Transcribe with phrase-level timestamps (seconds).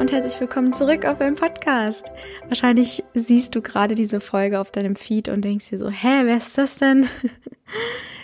[0.00, 2.10] Und herzlich willkommen zurück auf meinem Podcast.
[2.48, 6.38] Wahrscheinlich siehst du gerade diese Folge auf deinem Feed und denkst dir so, hä, wer
[6.38, 7.06] ist das denn?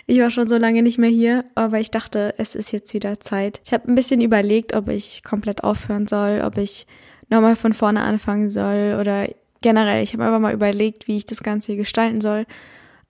[0.07, 3.19] Ich war schon so lange nicht mehr hier, aber ich dachte, es ist jetzt wieder
[3.19, 3.61] Zeit.
[3.65, 6.87] Ich habe ein bisschen überlegt, ob ich komplett aufhören soll, ob ich
[7.29, 9.27] nochmal von vorne anfangen soll oder
[9.59, 10.01] generell.
[10.01, 12.45] Ich habe einfach mal überlegt, wie ich das Ganze hier gestalten soll,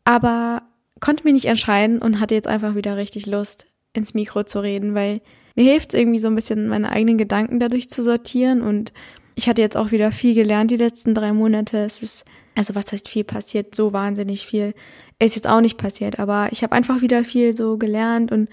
[0.05, 0.63] aber
[0.99, 4.95] konnte mich nicht entscheiden und hatte jetzt einfach wieder richtig Lust, ins Mikro zu reden,
[4.95, 5.21] weil
[5.57, 8.93] mir hilft es irgendwie so ein bisschen, meine eigenen Gedanken dadurch zu sortieren und
[9.33, 11.79] ich hatte jetzt auch wieder viel gelernt die letzten drei Monate.
[11.79, 12.25] Es ist,
[12.55, 13.75] also was heißt viel passiert?
[13.75, 14.73] So wahnsinnig viel
[15.19, 18.49] ist jetzt auch nicht passiert, aber ich habe einfach wieder viel so gelernt und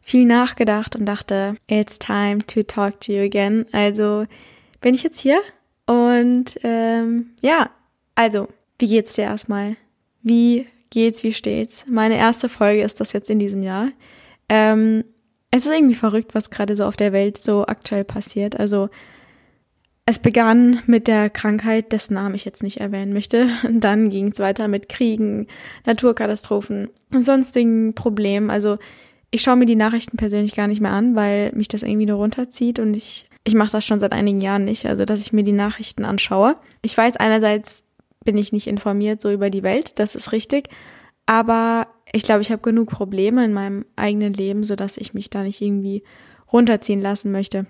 [0.00, 3.66] viel nachgedacht und dachte, it's time to talk to you again.
[3.72, 4.26] Also
[4.80, 5.40] bin ich jetzt hier
[5.86, 7.70] und ähm, ja,
[8.14, 9.76] also wie geht's dir erstmal?
[10.22, 11.24] Wie geht's?
[11.24, 11.84] Wie steht's?
[11.88, 13.90] Meine erste Folge ist das jetzt in diesem Jahr.
[14.48, 15.02] Ähm,
[15.50, 18.58] es ist irgendwie verrückt, was gerade so auf der Welt so aktuell passiert.
[18.58, 18.88] Also
[20.04, 23.48] es begann mit der Krankheit, dessen Namen ich jetzt nicht erwähnen möchte.
[23.64, 25.46] Und dann ging es weiter mit Kriegen,
[25.84, 28.50] Naturkatastrophen und sonstigen Problemen.
[28.50, 28.78] Also
[29.30, 32.18] ich schaue mir die Nachrichten persönlich gar nicht mehr an, weil mich das irgendwie nur
[32.18, 35.42] runterzieht und ich, ich mache das schon seit einigen Jahren nicht, also dass ich mir
[35.42, 36.54] die Nachrichten anschaue.
[36.82, 37.82] Ich weiß, einerseits
[38.24, 40.68] bin ich nicht informiert so über die Welt, das ist richtig,
[41.26, 45.42] aber ich glaube, ich habe genug Probleme in meinem eigenen Leben, sodass ich mich da
[45.42, 46.02] nicht irgendwie
[46.50, 47.66] runterziehen lassen möchte.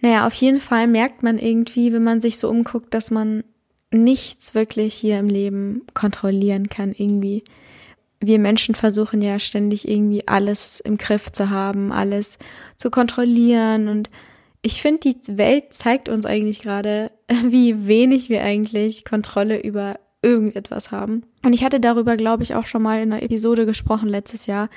[0.00, 3.44] Naja, auf jeden Fall merkt man irgendwie, wenn man sich so umguckt, dass man
[3.90, 7.44] nichts wirklich hier im Leben kontrollieren kann irgendwie.
[8.18, 12.38] Wir Menschen versuchen ja ständig irgendwie alles im Griff zu haben, alles
[12.76, 14.08] zu kontrollieren und
[14.62, 17.10] ich finde, die Welt zeigt uns eigentlich gerade,
[17.44, 21.24] wie wenig wir eigentlich Kontrolle über irgendetwas haben.
[21.44, 24.70] Und ich hatte darüber, glaube ich, auch schon mal in einer Episode gesprochen letztes Jahr,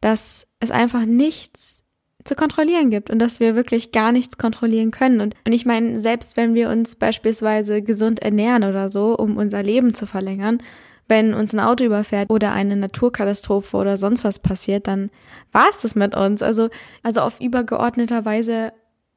[0.00, 1.82] dass es einfach nichts
[2.24, 5.20] zu kontrollieren gibt und dass wir wirklich gar nichts kontrollieren können.
[5.20, 9.62] Und, und ich meine, selbst wenn wir uns beispielsweise gesund ernähren oder so, um unser
[9.62, 10.62] Leben zu verlängern,
[11.08, 15.10] wenn uns ein Auto überfährt oder eine Naturkatastrophe oder sonst was passiert, dann
[15.50, 16.42] war es das mit uns.
[16.42, 16.68] Also,
[17.02, 18.72] also auf übergeordneter Weise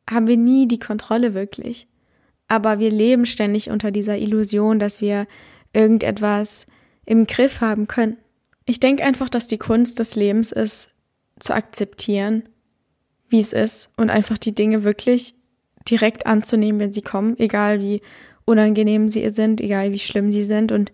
[0.10, 1.88] haben wir nie die Kontrolle wirklich.
[2.48, 5.28] Aber wir leben ständig unter dieser Illusion, dass wir
[5.76, 6.66] irgendetwas
[7.06, 8.18] im Griff haben können.
[8.66, 10.90] Ich denke einfach, dass die Kunst des Lebens ist,
[11.40, 12.44] zu akzeptieren,
[13.30, 15.36] wie es ist und einfach die Dinge wirklich
[15.90, 18.02] direkt anzunehmen, wenn sie kommen, egal wie
[18.46, 20.92] unangenehm sie sind, egal wie schlimm sie sind und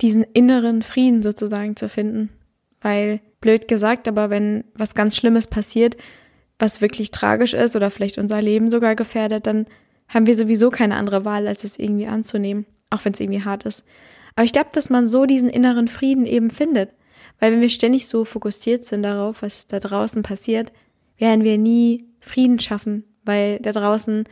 [0.00, 2.30] diesen inneren Frieden sozusagen zu finden.
[2.80, 5.96] Weil, blöd gesagt, aber wenn was ganz Schlimmes passiert,
[6.58, 9.66] was wirklich tragisch ist oder vielleicht unser Leben sogar gefährdet, dann
[10.08, 13.64] haben wir sowieso keine andere Wahl, als es irgendwie anzunehmen, auch wenn es irgendwie hart
[13.64, 13.84] ist.
[14.36, 16.90] Aber ich glaube, dass man so diesen inneren Frieden eben findet.
[17.38, 20.72] Weil wenn wir ständig so fokussiert sind darauf, was da draußen passiert,
[21.18, 24.24] werden wir nie Frieden schaffen, weil da draußen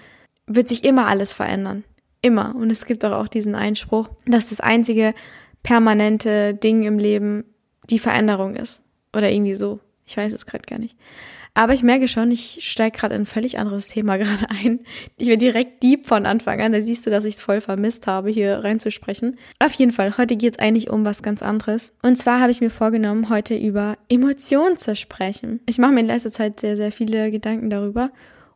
[0.47, 1.85] wird sich immer alles verändern.
[2.21, 2.55] Immer.
[2.55, 5.15] Und es gibt auch, auch diesen Einspruch, dass das einzige
[5.63, 7.45] permanente Ding im Leben
[7.91, 8.83] die Veränderung ist.
[9.15, 9.81] Oder irgendwie so.
[10.07, 10.97] Ich weiß es gerade gar nicht.
[11.59, 14.79] Aber ich merke schon, ich steige gerade in ein völlig anderes Thema gerade ein.
[15.17, 16.71] Ich bin direkt deep von Anfang an.
[16.71, 19.37] Da siehst du, dass ich es voll vermisst habe, hier reinzusprechen.
[19.59, 21.95] Auf jeden Fall, heute geht es eigentlich um was ganz anderes.
[22.01, 25.59] Und zwar habe ich mir vorgenommen, heute über Emotionen zu sprechen.
[25.67, 28.13] Ich mache mir in letzter Zeit sehr, sehr viele Gedanken darüber.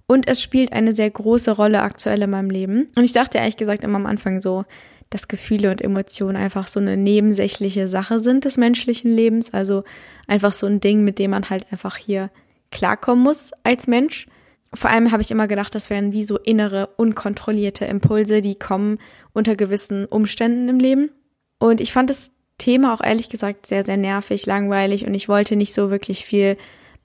[0.07, 2.89] Und es spielt eine sehr große Rolle aktuell in meinem Leben.
[2.95, 4.65] Und ich dachte ehrlich gesagt immer am Anfang so,
[5.11, 9.53] dass Gefühle und Emotionen einfach so eine nebensächliche Sache sind des menschlichen Lebens.
[9.53, 9.83] Also
[10.29, 12.31] einfach so ein Ding, mit dem man halt einfach hier
[12.73, 14.27] klarkommen muss als Mensch.
[14.75, 18.99] Vor allem habe ich immer gedacht, das wären wie so innere, unkontrollierte Impulse, die kommen
[19.33, 21.11] unter gewissen Umständen im Leben.
[21.59, 25.57] Und ich fand das Thema auch ehrlich gesagt sehr, sehr nervig, langweilig und ich wollte
[25.57, 26.57] nicht so wirklich viel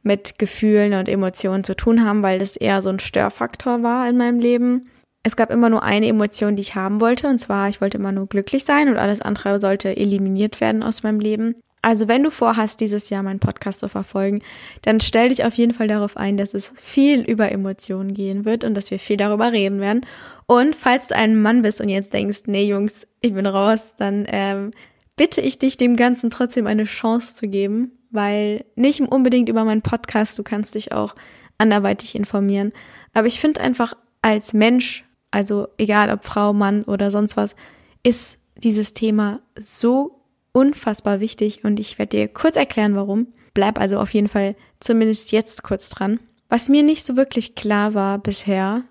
[0.03, 4.17] mit Gefühlen und Emotionen zu tun haben, weil das eher so ein Störfaktor war in
[4.17, 4.89] meinem Leben.
[5.23, 8.13] Es gab immer nur eine Emotion, die ich haben wollte, und zwar, ich wollte immer
[8.13, 11.55] nur glücklich sein und alles andere sollte eliminiert werden aus meinem Leben.
[11.81, 14.41] Also wenn du vorhast, dieses Jahr meinen Podcast zu verfolgen,
[14.81, 18.63] dann stell dich auf jeden Fall darauf ein, dass es viel über Emotionen gehen wird
[18.63, 20.05] und dass wir viel darüber reden werden.
[20.47, 24.25] Und falls du ein Mann bist und jetzt denkst, nee Jungs, ich bin raus, dann
[24.27, 24.71] ähm,
[25.15, 29.81] bitte ich dich, dem Ganzen trotzdem eine Chance zu geben, weil nicht unbedingt über meinen
[29.81, 31.15] Podcast, du kannst dich auch
[31.57, 32.71] anderweitig informieren.
[33.13, 37.55] Aber ich finde einfach als Mensch, also egal ob Frau, Mann oder sonst was,
[38.03, 40.16] ist dieses Thema so
[40.57, 43.27] unfassbar wichtig und ich werde dir kurz erklären, warum.
[43.53, 46.19] Bleib also auf jeden Fall zumindest jetzt kurz dran.
[46.49, 48.83] Was mir nicht so wirklich klar war bisher,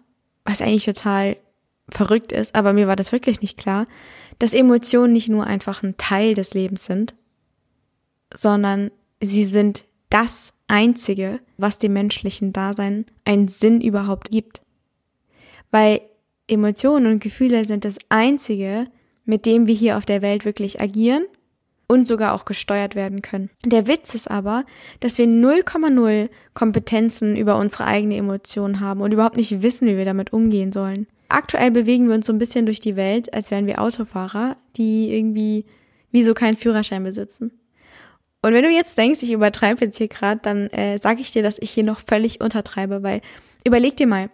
[0.45, 1.37] was eigentlich total
[1.89, 3.85] verrückt ist, aber mir war das wirklich nicht klar,
[4.39, 7.17] dass Emotionen nicht nur einfach ein Teil des Lebens sind,
[8.33, 14.63] sondern sie sind das Einzige, was dem menschlichen Dasein einen Sinn überhaupt gibt.
[15.73, 16.01] weil
[16.47, 18.87] Emotionen und Gefühle sind das Einzige,
[19.25, 21.25] mit dem wir hier auf der Welt wirklich agieren
[21.89, 23.51] und sogar auch gesteuert werden können.
[23.65, 24.65] Der Witz ist aber,
[25.01, 30.05] dass wir 0,0 Kompetenzen über unsere eigene Emotionen haben und überhaupt nicht wissen, wie wir
[30.05, 31.07] damit umgehen sollen.
[31.29, 35.13] Aktuell bewegen wir uns so ein bisschen durch die Welt, als wären wir Autofahrer, die
[35.13, 35.65] irgendwie
[36.11, 37.51] wie so keinen Führerschein besitzen.
[38.43, 41.43] Und wenn du jetzt denkst, ich übertreibe jetzt hier gerade, dann äh, sage ich dir,
[41.43, 43.21] dass ich hier noch völlig untertreibe, weil
[43.65, 44.31] überleg dir mal,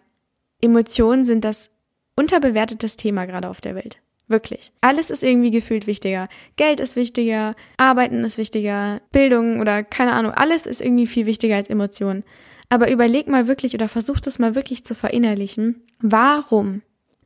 [0.61, 1.71] Emotionen sind das
[2.15, 4.01] unterbewertetes Thema gerade auf der Welt.
[4.33, 4.73] Wirklich.
[4.81, 6.27] Alles ist irgendwie gefühlt wichtiger.
[6.57, 11.57] Geld ist wichtiger, Arbeiten ist wichtiger, Bildung oder keine Ahnung, alles ist irgendwie viel wichtiger
[11.57, 12.25] als Emotionen.
[12.71, 15.83] Aber überleg mal wirklich oder versuch das mal wirklich zu verinnerlichen.
[16.01, 16.81] Warum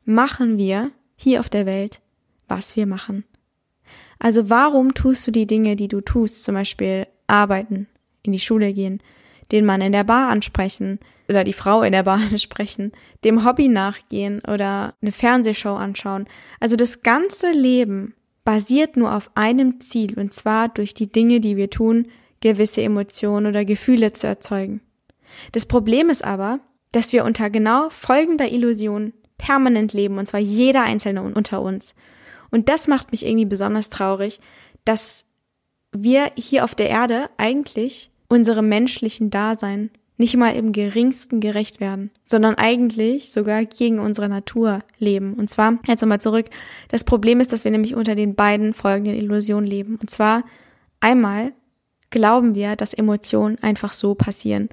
[0.04, 2.00] machen wir hier auf der Welt,
[2.48, 3.22] was wir machen?
[4.18, 7.86] Also warum tust du die Dinge, die du tust, zum Beispiel arbeiten,
[8.24, 9.00] in die Schule gehen,
[9.52, 10.98] den Mann in der Bar ansprechen
[11.28, 12.92] oder die Frau in der Bar ansprechen,
[13.24, 16.26] dem Hobby nachgehen oder eine Fernsehshow anschauen.
[16.60, 18.14] Also das ganze Leben
[18.44, 22.06] basiert nur auf einem Ziel und zwar durch die Dinge, die wir tun,
[22.40, 24.80] gewisse Emotionen oder Gefühle zu erzeugen.
[25.52, 26.60] Das Problem ist aber,
[26.92, 31.94] dass wir unter genau folgender Illusion permanent leben und zwar jeder einzelne unter uns.
[32.50, 34.40] Und das macht mich irgendwie besonders traurig,
[34.84, 35.24] dass
[35.92, 42.10] wir hier auf der Erde eigentlich unserem menschlichen Dasein nicht mal im geringsten gerecht werden,
[42.24, 45.34] sondern eigentlich sogar gegen unsere Natur leben.
[45.34, 46.46] Und zwar, jetzt nochmal zurück,
[46.88, 49.96] das Problem ist, dass wir nämlich unter den beiden folgenden Illusionen leben.
[49.96, 50.44] Und zwar
[51.00, 51.52] einmal
[52.10, 54.70] glauben wir, dass Emotionen einfach so passieren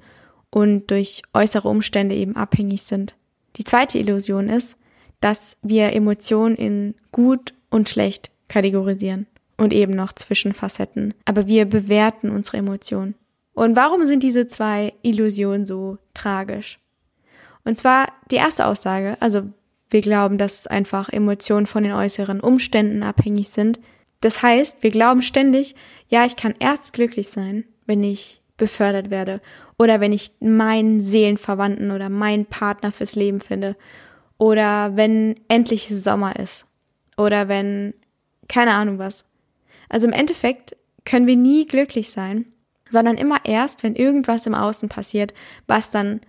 [0.50, 3.14] und durch äußere Umstände eben abhängig sind.
[3.56, 4.76] Die zweite Illusion ist,
[5.20, 11.14] dass wir Emotionen in gut und schlecht kategorisieren und eben noch Zwischenfacetten.
[11.24, 13.14] Aber wir bewerten unsere Emotionen.
[13.54, 16.78] Und warum sind diese zwei Illusionen so tragisch?
[17.64, 19.44] Und zwar die erste Aussage, also
[19.90, 23.80] wir glauben, dass einfach Emotionen von den äußeren Umständen abhängig sind.
[24.20, 25.74] Das heißt, wir glauben ständig,
[26.08, 29.40] ja, ich kann erst glücklich sein, wenn ich befördert werde
[29.78, 33.76] oder wenn ich meinen Seelenverwandten oder meinen Partner fürs Leben finde
[34.38, 36.66] oder wenn endlich Sommer ist
[37.16, 37.94] oder wenn
[38.48, 39.30] keine Ahnung was.
[39.88, 42.46] Also im Endeffekt können wir nie glücklich sein,
[42.94, 45.34] sondern immer erst, wenn irgendwas im Außen passiert,
[45.66, 46.20] was dann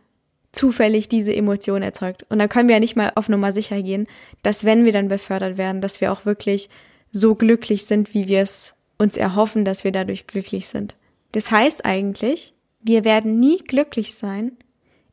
[0.52, 2.26] zufällig diese Emotion erzeugt.
[2.30, 4.08] Und dann können wir ja nicht mal auf Nummer sicher gehen,
[4.42, 6.70] dass wenn wir dann befördert werden, dass wir auch wirklich
[7.12, 10.96] so glücklich sind, wie wir es uns erhoffen, dass wir dadurch glücklich sind.
[11.34, 14.54] Das heißt eigentlich, wir werden nie glücklich sein,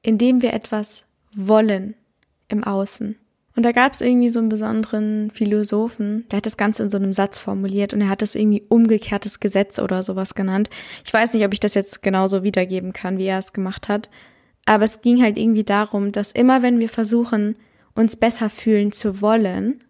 [0.03, 1.95] indem wir etwas wollen
[2.49, 3.17] im Außen.
[3.55, 6.97] Und da gab es irgendwie so einen besonderen Philosophen, der hat das Ganze in so
[6.97, 10.71] einem Satz formuliert und er hat das irgendwie umgekehrtes Gesetz oder sowas genannt.
[11.05, 14.09] Ich weiß nicht, ob ich das jetzt genauso wiedergeben kann, wie er es gemacht hat.
[14.65, 17.57] Aber es ging halt irgendwie darum, dass immer wenn wir versuchen,
[17.95, 19.85] uns besser fühlen zu wollen,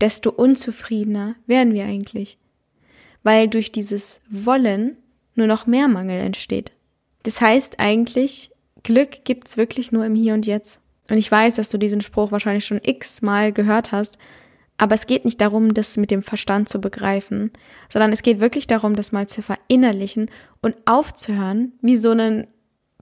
[0.00, 2.36] desto unzufriedener werden wir eigentlich.
[3.22, 4.96] Weil durch dieses Wollen
[5.34, 6.72] nur noch mehr Mangel entsteht.
[7.22, 8.50] Das heißt eigentlich,
[8.82, 10.81] Glück gibt's wirklich nur im Hier und Jetzt.
[11.10, 14.18] Und ich weiß, dass du diesen Spruch wahrscheinlich schon x-mal gehört hast,
[14.78, 17.50] aber es geht nicht darum, das mit dem Verstand zu begreifen,
[17.88, 20.30] sondern es geht wirklich darum, das mal zu verinnerlichen
[20.60, 22.46] und aufzuhören, wie so einen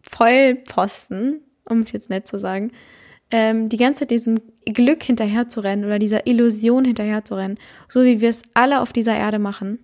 [0.02, 2.73] Vollposten, um es jetzt nett zu sagen,
[3.30, 8.42] ähm, die ganze Zeit diesem Glück hinterherzurennen oder dieser Illusion hinterherzurennen, so wie wir es
[8.54, 9.78] alle auf dieser Erde machen,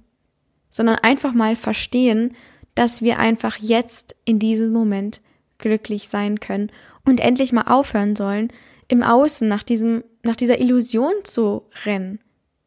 [0.71, 2.35] sondern einfach mal verstehen,
[2.75, 5.23] dass wir einfach jetzt in diesem Moment
[5.59, 6.71] glücklich sein können
[7.07, 8.49] und endlich mal aufhören sollen,
[8.89, 12.19] im Außen nach diesem, nach dieser Illusion zu rennen.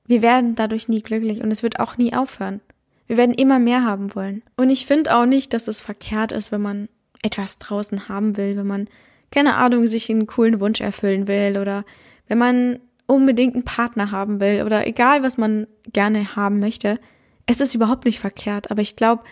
[0.07, 2.61] Wir werden dadurch nie glücklich und es wird auch nie aufhören.
[3.05, 4.41] Wir werden immer mehr haben wollen.
[4.57, 6.89] Und ich finde auch nicht, dass es verkehrt ist, wenn man
[7.21, 8.87] etwas draußen haben will, wenn man,
[9.31, 11.85] keine Ahnung, sich einen coolen Wunsch erfüllen will oder
[12.27, 16.99] wenn man unbedingt einen Partner haben will oder egal, was man gerne haben möchte.
[17.45, 19.23] Es ist überhaupt nicht verkehrt, aber ich glaube,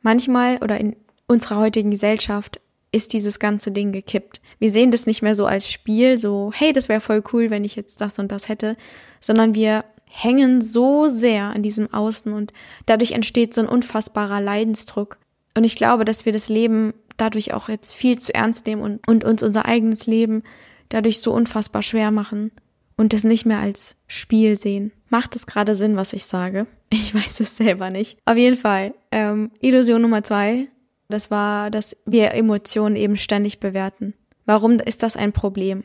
[0.00, 0.96] manchmal oder in
[1.26, 2.60] unserer heutigen Gesellschaft
[2.92, 4.40] ist dieses ganze Ding gekippt.
[4.58, 7.64] Wir sehen das nicht mehr so als Spiel, so, hey, das wäre voll cool, wenn
[7.64, 8.76] ich jetzt das und das hätte,
[9.20, 12.52] sondern wir hängen so sehr an diesem Außen und
[12.86, 15.18] dadurch entsteht so ein unfassbarer Leidensdruck.
[15.54, 19.06] Und ich glaube, dass wir das Leben dadurch auch jetzt viel zu ernst nehmen und,
[19.06, 20.42] und uns unser eigenes Leben
[20.88, 22.52] dadurch so unfassbar schwer machen
[22.96, 24.92] und das nicht mehr als Spiel sehen.
[25.10, 26.66] Macht es gerade Sinn, was ich sage?
[26.90, 28.18] Ich weiß es selber nicht.
[28.24, 28.94] Auf jeden Fall.
[29.10, 30.68] Ähm, Illusion Nummer zwei
[31.08, 34.14] das war, dass wir Emotionen eben ständig bewerten.
[34.44, 35.84] Warum ist das ein Problem?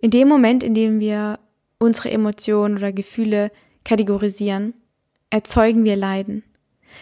[0.00, 1.38] In dem Moment, in dem wir
[1.78, 3.50] unsere Emotionen oder Gefühle
[3.84, 4.74] kategorisieren,
[5.30, 6.42] erzeugen wir Leiden.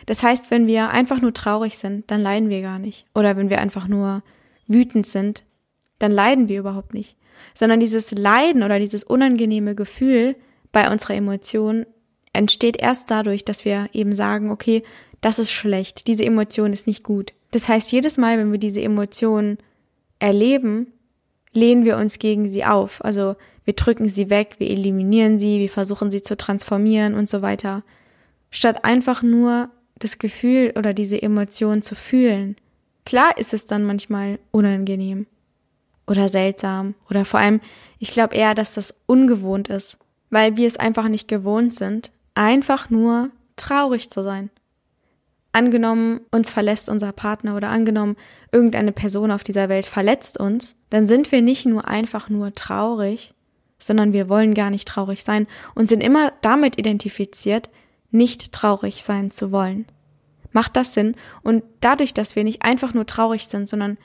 [0.07, 3.07] Das heißt, wenn wir einfach nur traurig sind, dann leiden wir gar nicht.
[3.15, 4.23] Oder wenn wir einfach nur
[4.67, 5.45] wütend sind,
[5.99, 7.17] dann leiden wir überhaupt nicht.
[7.53, 10.37] sondern dieses Leiden oder dieses unangenehme Gefühl
[10.73, 11.87] bei unserer Emotion
[12.33, 14.83] entsteht erst dadurch, dass wir eben sagen, okay,
[15.21, 17.33] das ist schlecht, diese Emotion ist nicht gut.
[17.55, 19.59] Das heißt, jedes Mal, wenn wir diese Emotion
[20.19, 20.89] erleben,
[21.53, 23.05] lehnen wir uns gegen sie auf.
[23.05, 27.43] Also wir drücken sie weg, wir eliminieren sie, wir versuchen sie zu transformieren und so
[27.43, 27.85] weiter.
[28.51, 29.71] Statt einfach nur
[30.01, 32.57] das Gefühl oder diese Emotion zu fühlen.
[33.07, 35.29] Klar ist es dann manchmal unangenehm
[36.09, 37.61] oder seltsam oder vor allem,
[38.01, 42.91] ich glaube eher, dass das ungewohnt ist, weil wir es einfach nicht gewohnt sind, einfach
[42.91, 44.51] nur traurig zu sein.
[45.55, 48.17] Angenommen, uns verlässt unser Partner oder angenommen,
[48.51, 53.35] irgendeine Person auf dieser Welt verletzt uns, dann sind wir nicht nur einfach nur traurig,
[53.79, 55.47] sondern wir wollen gar nicht traurig sein
[55.77, 57.71] und sind immer damit identifiziert,
[58.11, 59.87] nicht traurig sein zu wollen.
[60.51, 61.15] Macht das Sinn?
[61.45, 63.97] Und dadurch, dass wir nicht einfach nur traurig sind, sondern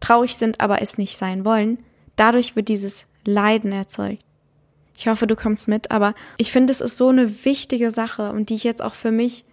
[0.00, 1.80] traurig sind, aber es nicht sein wollen,
[2.16, 4.24] dadurch wird dieses Leiden erzeugt.
[4.96, 8.48] Ich hoffe, du kommst mit, aber ich finde, es ist so eine wichtige Sache und
[8.48, 9.44] die ich jetzt auch für mich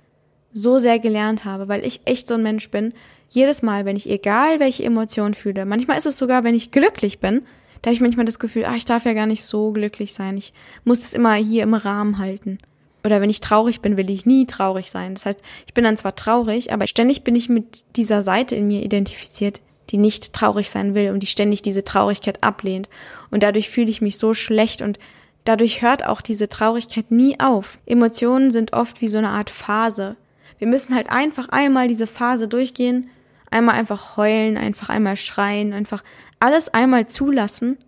[0.53, 2.93] so sehr gelernt habe, weil ich echt so ein Mensch bin.
[3.29, 7.19] Jedes Mal, wenn ich egal welche Emotion fühle, manchmal ist es sogar, wenn ich glücklich
[7.19, 7.43] bin,
[7.81, 10.37] da habe ich manchmal das Gefühl, ah, ich darf ja gar nicht so glücklich sein.
[10.37, 10.53] Ich
[10.83, 12.59] muss das immer hier im Rahmen halten.
[13.03, 15.15] Oder wenn ich traurig bin, will ich nie traurig sein.
[15.15, 18.67] Das heißt, ich bin dann zwar traurig, aber ständig bin ich mit dieser Seite in
[18.67, 22.89] mir identifiziert, die nicht traurig sein will und die ständig diese Traurigkeit ablehnt.
[23.31, 24.99] Und dadurch fühle ich mich so schlecht und
[25.43, 27.79] dadurch hört auch diese Traurigkeit nie auf.
[27.87, 30.15] Emotionen sind oft wie so eine Art Phase.
[30.61, 33.09] Wir müssen halt einfach einmal diese Phase durchgehen,
[33.49, 36.03] einmal einfach heulen, einfach einmal schreien, einfach
[36.39, 37.79] alles einmal zulassen.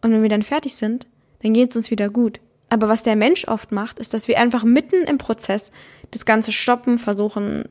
[0.00, 1.06] Und wenn wir dann fertig sind,
[1.42, 2.40] dann geht es uns wieder gut.
[2.70, 5.72] Aber was der Mensch oft macht, ist, dass wir einfach mitten im Prozess
[6.10, 7.68] das Ganze stoppen, versuchen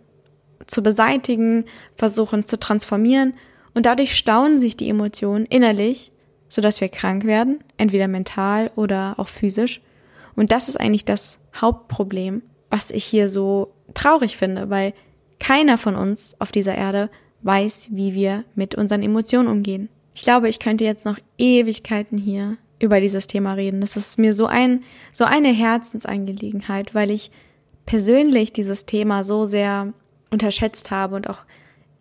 [0.68, 1.66] zu beseitigen,
[1.96, 3.34] versuchen zu transformieren
[3.74, 6.12] und dadurch stauen sich die Emotionen innerlich,
[6.50, 9.82] sodass wir krank werden, entweder mental oder auch physisch.
[10.36, 14.94] Und das ist eigentlich das Hauptproblem, was ich hier so traurig finde, weil
[15.40, 17.10] keiner von uns auf dieser Erde
[17.42, 19.90] weiß, wie wir mit unseren Emotionen umgehen.
[20.14, 23.82] Ich glaube, ich könnte jetzt noch Ewigkeiten hier über dieses Thema reden.
[23.82, 27.32] Das ist mir so ein, so eine Herzensangelegenheit, weil ich
[27.86, 29.94] persönlich dieses Thema so sehr
[30.30, 31.44] unterschätzt habe und auch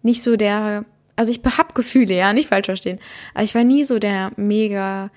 [0.03, 0.85] nicht so der,
[1.17, 2.99] also ich hab Gefühle, ja, nicht falsch verstehen,
[3.35, 5.11] aber ich war nie so der mega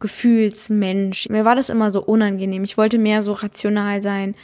[0.00, 1.28] Gefühlsmensch.
[1.28, 2.64] Mir war das immer so unangenehm.
[2.64, 4.34] Ich wollte mehr so rational sein,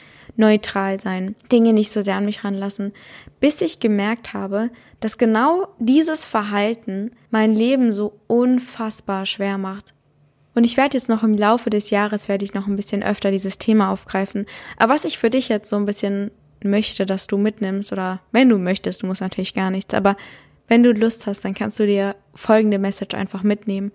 [0.40, 2.92] neutral sein, Dinge nicht so sehr an mich ranlassen,
[3.38, 9.94] bis ich gemerkt habe, dass genau dieses Verhalten mein Leben so unfassbar schwer macht.
[10.54, 13.30] Und ich werde jetzt noch im Laufe des Jahres werde ich noch ein bisschen öfter
[13.30, 14.46] dieses Thema aufgreifen.
[14.76, 16.32] Aber was ich für dich jetzt so ein bisschen
[16.62, 20.16] möchte, dass du mitnimmst oder wenn du möchtest, du musst natürlich gar nichts, aber
[20.68, 23.92] wenn du Lust hast, dann kannst du dir folgende Message einfach mitnehmen.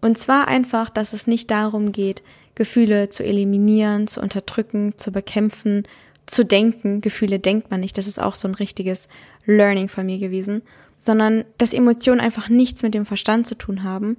[0.00, 2.22] Und zwar einfach, dass es nicht darum geht,
[2.60, 5.84] Gefühle zu eliminieren, zu unterdrücken, zu bekämpfen,
[6.26, 7.00] zu denken.
[7.00, 7.96] Gefühle denkt man nicht.
[7.96, 9.08] Das ist auch so ein richtiges
[9.46, 10.60] Learning von mir gewesen.
[10.98, 14.18] Sondern, dass Emotionen einfach nichts mit dem Verstand zu tun haben,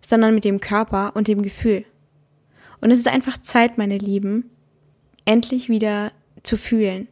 [0.00, 1.84] sondern mit dem Körper und dem Gefühl.
[2.80, 4.48] Und es ist einfach Zeit, meine Lieben,
[5.24, 6.12] endlich wieder
[6.44, 7.08] zu fühlen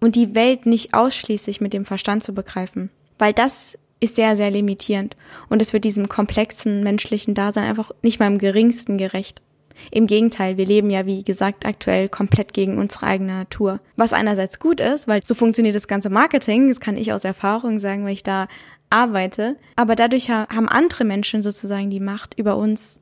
[0.00, 4.50] und die Welt nicht ausschließlich mit dem Verstand zu begreifen, weil das ist sehr, sehr
[4.50, 5.18] limitierend
[5.50, 9.42] und es wird diesem komplexen menschlichen Dasein einfach nicht mal im geringsten gerecht.
[9.90, 13.80] Im Gegenteil, wir leben ja, wie gesagt, aktuell komplett gegen unsere eigene Natur.
[13.96, 17.78] Was einerseits gut ist, weil so funktioniert das ganze Marketing, das kann ich aus Erfahrung
[17.78, 18.48] sagen, weil ich da
[18.90, 19.56] arbeite.
[19.76, 23.00] Aber dadurch haben andere Menschen sozusagen die Macht, über uns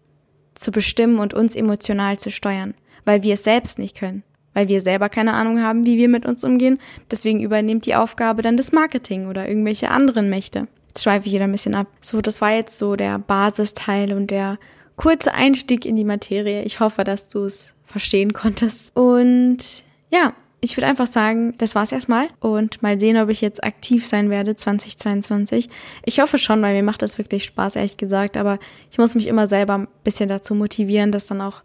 [0.55, 2.75] zu bestimmen und uns emotional zu steuern,
[3.05, 4.23] weil wir es selbst nicht können.
[4.53, 6.81] Weil wir selber keine Ahnung haben, wie wir mit uns umgehen.
[7.11, 10.67] Deswegen übernimmt die Aufgabe dann das Marketing oder irgendwelche anderen Mächte.
[10.89, 11.87] Jetzt schweife ich wieder ein bisschen ab.
[12.01, 14.59] So, das war jetzt so der Basisteil und der
[14.97, 16.63] kurze Einstieg in die Materie.
[16.63, 18.97] Ich hoffe, dass du es verstehen konntest.
[18.97, 23.65] Und ja, ich würde einfach sagen, das war's erstmal und mal sehen, ob ich jetzt
[23.65, 25.71] aktiv sein werde 2022.
[26.05, 28.59] Ich hoffe schon, weil mir macht das wirklich Spaß, ehrlich gesagt, aber
[28.91, 31.63] ich muss mich immer selber ein bisschen dazu motivieren, das dann auch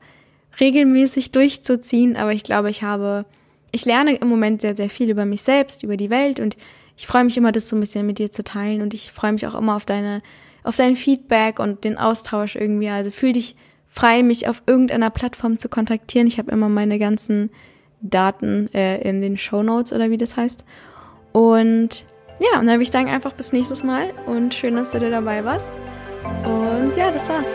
[0.60, 3.26] regelmäßig durchzuziehen, aber ich glaube, ich habe
[3.72, 6.56] ich lerne im Moment sehr sehr viel über mich selbst, über die Welt und
[6.96, 9.34] ich freue mich immer das so ein bisschen mit dir zu teilen und ich freue
[9.34, 10.22] mich auch immer auf deine
[10.66, 13.56] auf dein Feedback und den Austausch irgendwie, also fühl dich
[13.88, 16.28] frei, mich auf irgendeiner Plattform zu kontaktieren.
[16.28, 17.50] Ich habe immer meine ganzen
[18.02, 20.66] Daten äh, in den Show Notes oder wie das heißt.
[21.32, 22.04] Und
[22.40, 25.10] ja, und dann würde ich sagen, einfach bis nächstes Mal und schön, dass du da
[25.10, 25.72] dabei warst.
[26.44, 27.48] Und ja, das war's.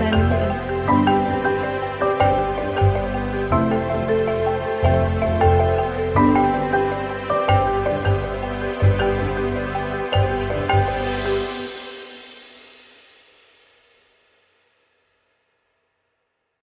[0.00, 1.23] Deine Lea.